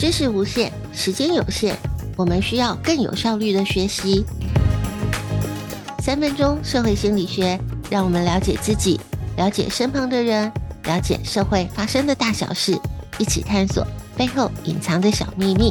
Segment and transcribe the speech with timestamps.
[0.00, 1.76] 知识无限时间有限
[2.16, 4.24] 我们需要更有效率的学习。
[5.98, 7.60] 三分钟社会心理学
[7.90, 8.98] 让我们了解自己
[9.36, 10.50] 了解身旁的人
[10.84, 12.74] 了解社会发生的大小事
[13.18, 13.86] 一起探索
[14.16, 15.70] 背后隐藏的小秘密。